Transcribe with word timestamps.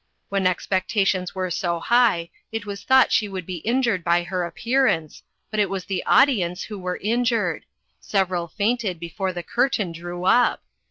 When 0.29 0.47
expectations 0.47 1.35
were 1.35 1.51
so 1.51 1.79
high, 1.79 2.31
it 2.51 2.65
was 2.65 2.81
thought 2.81 3.11
she 3.11 3.27
would 3.27 3.45
be 3.45 3.57
injured 3.57 4.03
by 4.03 4.23
her 4.23 4.43
appearance, 4.45 5.21
but 5.51 5.59
it 5.59 5.69
was 5.69 5.85
the 5.85 6.03
audience 6.05 6.63
who 6.63 6.79
were 6.79 6.97
injured: 6.97 7.65
several 7.99 8.47
fainted 8.47 8.99
before 8.99 9.31
the 9.31 9.43
curtain 9.43 9.91
drew 9.91 10.25
up! 10.25 10.63